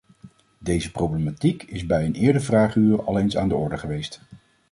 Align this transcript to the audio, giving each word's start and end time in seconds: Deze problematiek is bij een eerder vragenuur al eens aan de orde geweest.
Deze 0.57 0.91
problematiek 0.91 1.63
is 1.63 1.85
bij 1.85 2.05
een 2.05 2.13
eerder 2.13 2.41
vragenuur 2.41 3.03
al 3.05 3.19
eens 3.19 3.37
aan 3.37 3.49
de 3.49 3.55
orde 3.55 3.77
geweest. 3.77 4.21